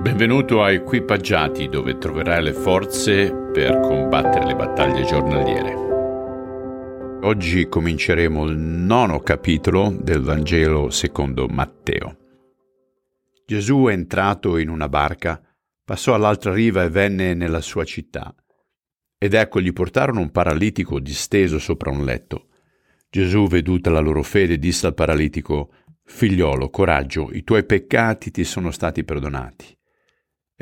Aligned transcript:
Benvenuto 0.00 0.62
a 0.62 0.72
Equipaggiati 0.72 1.68
dove 1.68 1.98
troverai 1.98 2.42
le 2.42 2.54
forze 2.54 3.30
per 3.52 3.80
combattere 3.80 4.46
le 4.46 4.56
battaglie 4.56 5.04
giornaliere. 5.04 5.74
Oggi 7.26 7.68
cominceremo 7.68 8.46
il 8.46 8.56
nono 8.56 9.20
capitolo 9.20 9.94
del 10.00 10.22
Vangelo 10.22 10.88
secondo 10.88 11.46
Matteo. 11.48 12.16
Gesù 13.44 13.88
è 13.88 13.92
entrato 13.92 14.56
in 14.56 14.70
una 14.70 14.88
barca, 14.88 15.38
passò 15.84 16.14
all'altra 16.14 16.54
riva 16.54 16.82
e 16.82 16.88
venne 16.88 17.34
nella 17.34 17.60
sua 17.60 17.84
città. 17.84 18.34
Ed 19.18 19.34
ecco 19.34 19.60
gli 19.60 19.74
portarono 19.74 20.20
un 20.20 20.30
paralitico 20.30 20.98
disteso 20.98 21.58
sopra 21.58 21.90
un 21.90 22.06
letto. 22.06 22.46
Gesù, 23.10 23.48
veduta 23.48 23.90
la 23.90 24.00
loro 24.00 24.22
fede, 24.22 24.58
disse 24.58 24.86
al 24.86 24.94
paralitico, 24.94 25.74
Figliolo, 26.04 26.70
coraggio, 26.70 27.28
i 27.32 27.44
tuoi 27.44 27.66
peccati 27.66 28.30
ti 28.30 28.44
sono 28.44 28.70
stati 28.70 29.04
perdonati. 29.04 29.78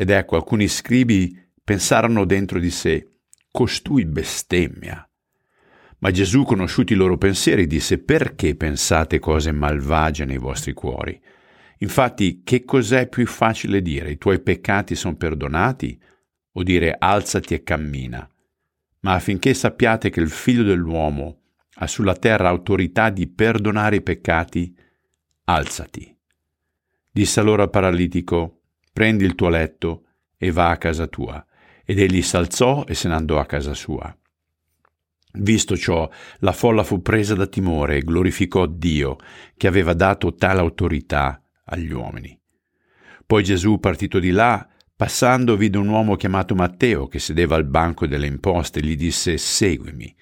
Ed 0.01 0.11
ecco, 0.11 0.37
alcuni 0.37 0.69
scribi 0.69 1.37
pensarono 1.65 2.25
dentro 2.25 2.61
di 2.61 2.71
sé, 2.71 3.15
costui 3.51 4.05
bestemmia. 4.05 5.05
Ma 5.99 6.13
Gesù, 6.13 6.45
conosciuti 6.45 6.93
i 6.93 6.97
loro 6.97 7.19
pensieri, 7.19 7.67
disse, 7.67 7.99
perché 7.99 8.55
pensate 8.55 9.19
cose 9.19 9.51
malvagie 9.51 10.25
nei 10.25 10.39
vostri 10.39 10.73
cuori? 10.73 11.21
Infatti, 11.79 12.43
che 12.45 12.65
cos'è 12.65 13.09
più 13.09 13.27
facile 13.27 13.83
dire, 13.83 14.13
i 14.13 14.19
tuoi 14.19 14.39
peccati 14.39 14.95
sono 14.95 15.17
perdonati, 15.17 16.01
o 16.53 16.63
dire 16.63 16.95
alzati 16.97 17.55
e 17.55 17.65
cammina? 17.65 18.31
Ma 19.01 19.15
affinché 19.15 19.53
sappiate 19.53 20.11
che 20.11 20.21
il 20.21 20.31
figlio 20.31 20.63
dell'uomo 20.63 21.41
ha 21.75 21.89
sulla 21.89 22.15
terra 22.15 22.49
autorità 22.49 23.11
di 23.11 23.27
perdonare 23.27 23.97
i 23.97 24.03
peccati, 24.03 24.73
alzati. 25.47 26.17
Disse 27.11 27.41
allora 27.41 27.65
al 27.65 27.71
paralitico, 27.71 28.58
prendi 28.99 29.25
il 29.25 29.37
tuo 29.37 29.49
letto 29.49 30.07
e 30.37 30.51
va 30.51 30.71
a 30.71 30.77
casa 30.77 31.07
tua. 31.07 31.47
Ed 31.85 32.01
egli 32.01 32.21
s'alzò 32.21 32.85
e 32.85 32.95
se 32.95 33.07
ne 33.07 33.15
andò 33.15 33.39
a 33.39 33.47
casa 33.47 33.73
sua. 33.73 34.13
Visto 35.35 35.77
ciò, 35.77 36.11
la 36.39 36.51
folla 36.51 36.83
fu 36.83 37.01
presa 37.01 37.37
da 37.37 37.47
timore 37.47 37.99
e 37.99 38.03
glorificò 38.03 38.67
Dio, 38.67 39.19
che 39.57 39.69
aveva 39.69 39.95
dato 39.95 40.35
tale 40.35 40.59
autorità 40.59 41.41
agli 41.67 41.93
uomini. 41.93 42.37
Poi 43.25 43.45
Gesù, 43.45 43.79
partito 43.79 44.19
di 44.19 44.33
là, 44.33 44.69
passando, 44.97 45.57
vide 45.57 45.79
un 45.79 45.87
uomo 45.87 46.17
chiamato 46.17 46.57
Matteo, 46.57 47.07
che 47.07 47.21
sedeva 47.21 47.55
al 47.55 47.67
banco 47.67 48.05
delle 48.05 48.27
imposte, 48.27 48.81
e 48.81 48.83
gli 48.83 48.97
disse 48.97 49.39
Seguimi. 49.39 50.13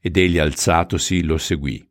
Ed 0.00 0.16
egli 0.16 0.38
alzatosi 0.38 1.22
lo 1.22 1.38
seguì. 1.38 1.88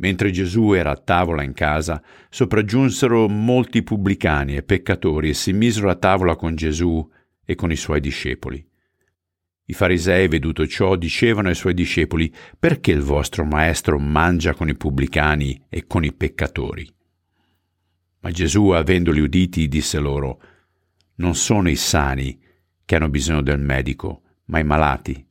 Mentre 0.00 0.30
Gesù 0.30 0.72
era 0.72 0.92
a 0.92 0.96
tavola 0.96 1.42
in 1.42 1.52
casa, 1.52 2.02
sopraggiunsero 2.30 3.28
molti 3.28 3.82
pubblicani 3.82 4.56
e 4.56 4.62
peccatori 4.62 5.30
e 5.30 5.34
si 5.34 5.52
misero 5.52 5.90
a 5.90 5.96
tavola 5.96 6.36
con 6.36 6.54
Gesù 6.54 7.08
e 7.44 7.54
con 7.54 7.72
i 7.72 7.76
suoi 7.76 8.00
discepoli. 8.00 8.64
I 9.70 9.72
farisei, 9.74 10.28
veduto 10.28 10.66
ciò, 10.66 10.96
dicevano 10.96 11.48
ai 11.48 11.54
suoi 11.54 11.74
discepoli, 11.74 12.32
perché 12.58 12.92
il 12.92 13.02
vostro 13.02 13.44
maestro 13.44 13.98
mangia 13.98 14.54
con 14.54 14.68
i 14.68 14.76
pubblicani 14.76 15.64
e 15.68 15.86
con 15.86 16.04
i 16.04 16.12
peccatori? 16.12 16.88
Ma 18.20 18.30
Gesù, 18.30 18.68
avendoli 18.68 19.20
uditi, 19.20 19.68
disse 19.68 19.98
loro, 19.98 20.40
non 21.16 21.34
sono 21.34 21.68
i 21.68 21.76
sani 21.76 22.40
che 22.84 22.96
hanno 22.96 23.10
bisogno 23.10 23.42
del 23.42 23.60
medico, 23.60 24.22
ma 24.46 24.58
i 24.58 24.64
malati. 24.64 25.26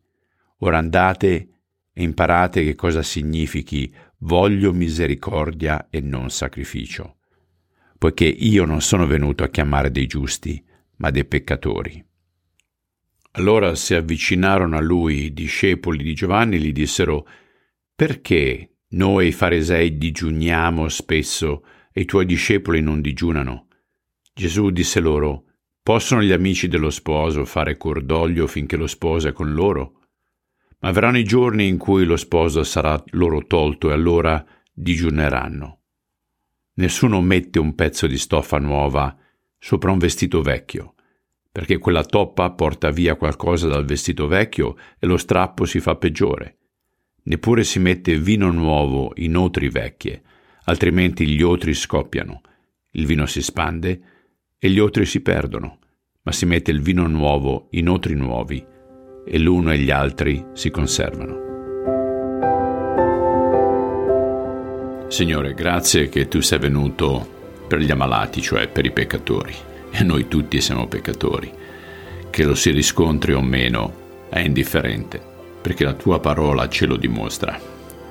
Ora 0.60 0.78
andate 0.78 1.50
e 1.92 2.04
imparate 2.04 2.64
che 2.64 2.76
cosa 2.76 3.02
significhi 3.02 3.92
voglio 4.20 4.74
misericordia 4.74 5.88
e 5.90 6.02
non 6.02 6.30
sacrificio, 6.30 7.18
poiché 7.98 8.26
io 8.26 8.66
non 8.66 8.82
sono 8.82 9.06
venuto 9.06 9.44
a 9.44 9.50
chiamare 9.50 9.92
dei 9.92 10.08
giusti, 10.08 10.64
ma 10.98 11.12
dei 11.12 11.26
peccatori. 11.26 12.04
Allora 13.32 13.76
si 13.76 13.94
avvicinarono 13.94 14.78
a 14.78 14.82
lui 14.82 15.26
i 15.26 15.34
discepoli 15.34 16.04
di 16.04 16.16
Giovanni 16.16 16.56
e 16.56 16.60
gli 16.60 16.72
dissero, 16.72 17.28
perché 17.94 18.78
noi 18.90 19.32
farisei 19.32 19.98
digiuniamo 19.98 20.88
spesso 20.88 21.64
e 21.92 22.02
i 22.02 22.06
tuoi 22.06 22.26
discepoli 22.26 22.82
non 22.82 23.02
digiunano? 23.02 23.68
Gesù 24.34 24.70
disse 24.72 25.00
loro, 25.00 25.46
possono 25.84 26.24
gli 26.24 26.32
amici 26.32 26.68
dello 26.68 26.90
sposo 26.90 27.46
fare 27.46 27.78
cordoglio 27.78 28.48
finché 28.48 28.76
lo 28.76 28.88
sposo 28.88 29.28
è 29.28 29.34
con 29.34 29.54
loro? 29.54 29.97
Ma 30.80 30.92
verranno 30.92 31.18
i 31.18 31.24
giorni 31.24 31.68
in 31.68 31.78
cui 31.78 32.06
lo 32.06 32.18
sposo 32.18 32.64
sarà 32.64 33.02
loro 33.12 33.46
tolto 33.48 33.90
e 33.90 33.94
allora 33.94 34.46
digiuneranno. 34.72 35.80
Nessuno 36.76 37.22
mette 37.22 37.58
un 37.58 37.74
pezzo 37.74 38.06
di 38.06 38.18
stoffa 38.18 38.60
nuova 38.60 39.18
sopra 39.58 39.92
un 39.92 39.98
vestito 39.98 40.42
vecchio, 40.42 40.94
perché 41.52 41.80
quella 41.80 42.04
toppa 42.04 42.52
porta 42.52 42.92
via 42.92 43.16
qualcosa 43.16 43.68
dal 43.68 43.86
vestito 43.86 44.28
vecchio 44.28 44.76
e 45.00 45.08
lo 45.08 45.18
strappo 45.18 45.66
si 45.66 45.80
fa 45.80 45.96
peggiore. 45.96 46.58
Neppure 47.24 47.64
si 47.64 47.80
mette 47.80 48.20
vino 48.20 48.52
nuovo 48.52 49.12
in 49.16 49.36
otri 49.36 49.70
vecchie, 49.70 50.22
altrimenti 50.66 51.28
gli 51.28 51.42
otri 51.42 51.74
scoppiano, 51.74 52.42
il 52.92 53.06
vino 53.08 53.26
si 53.26 53.42
spande 53.42 54.02
e 54.60 54.70
gli 54.70 54.80
otri 54.80 55.06
si 55.06 55.22
perdono, 55.22 55.80
ma 56.22 56.32
si 56.32 56.46
mette 56.46 56.70
il 56.70 56.82
vino 56.82 57.08
nuovo 57.08 57.68
in 57.72 57.90
otri 57.90 58.14
nuovi, 58.14 58.64
e 59.30 59.38
l'uno 59.38 59.74
e 59.74 59.78
gli 59.80 59.92
altri 59.92 60.46
si 60.54 60.72
conservano. 60.72 61.46
Signore, 65.10 65.54
grazie 65.54 66.10
che 66.10 66.28
tu 66.28 66.42
sei 66.42 66.60
venuto 66.60 67.36
per 67.68 67.80
gli 67.80 67.92
ammalati, 67.92 68.42
cioè 68.42 68.68
per 68.68 68.86
i 68.86 68.92
peccatori, 68.92 69.54
e 69.92 70.04
noi 70.04 70.28
tutti 70.28 70.62
siamo 70.62 70.88
peccatori. 70.88 71.52
Che 72.30 72.44
lo 72.44 72.56
si 72.56 72.72
riscontri 72.72 73.34
o 73.34 73.42
meno 73.42 74.26
è 74.30 74.40
indifferente, 74.40 75.22
perché 75.62 75.84
la 75.84 75.94
tua 75.94 76.20
parola 76.20 76.70
ce 76.70 76.86
lo 76.86 76.98
dimostra, 76.98 77.60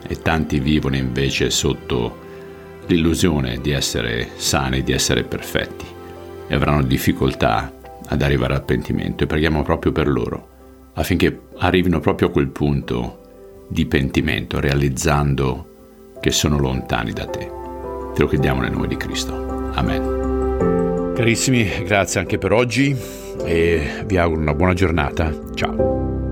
e 0.07 0.21
tanti 0.21 0.59
vivono 0.59 0.97
invece 0.97 1.51
sotto 1.51 2.25
l'illusione 2.87 3.61
di 3.61 3.73
essere 3.73 4.31
sani, 4.37 4.83
di 4.83 4.93
essere 4.93 5.23
perfetti, 5.23 5.85
e 6.49 6.55
avranno 6.55 6.83
difficoltà 6.83 7.73
ad 8.07 8.23
arrivare 8.23 8.55
al 8.55 8.65
pentimento, 8.65 9.25
e 9.25 9.27
preghiamo 9.27 9.63
proprio 9.63 9.93
per 9.93 10.09
loro 10.09 10.55
affinché 10.97 11.41
arrivino 11.59 12.01
proprio 12.01 12.29
a 12.29 12.31
quel 12.31 12.49
punto 12.49 13.67
di 13.69 13.87
pentimento, 13.87 14.61
realizzando 14.61 16.15
che 16.21 16.31
sono 16.31 16.59
lontani 16.59 17.13
da 17.13 17.27
te. 17.27 17.51
Te 18.15 18.23
lo 18.23 18.29
chiediamo 18.29 18.61
nel 18.61 18.73
nome 18.73 18.89
di 18.89 18.97
Cristo. 18.97 19.71
Amen. 19.75 21.13
Carissimi, 21.15 21.67
grazie 21.85 22.21
anche 22.21 22.39
per 22.39 22.53
oggi 22.53 22.97
e 23.45 24.05
vi 24.05 24.17
auguro 24.17 24.41
una 24.41 24.55
buona 24.55 24.75
giornata. 24.75 25.33
Ciao. 25.55 26.26